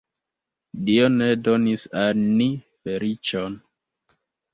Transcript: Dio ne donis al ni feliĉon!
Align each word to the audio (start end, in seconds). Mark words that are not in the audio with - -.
Dio 0.85 1.09
ne 1.17 1.27
donis 1.47 1.85
al 2.03 2.23
ni 2.39 2.47
feliĉon! 2.87 3.59